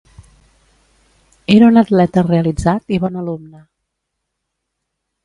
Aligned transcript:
Era 1.55 1.67
un 1.73 1.77
atleta 1.81 2.23
realitzat 2.29 2.97
i 2.97 2.99
bon 3.05 3.21
alumne. 3.25 3.63